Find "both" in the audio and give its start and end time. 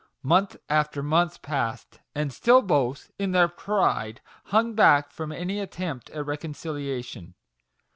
2.63-3.11